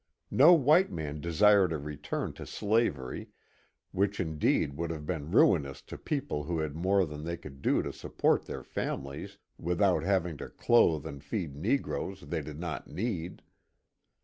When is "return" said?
1.77-2.33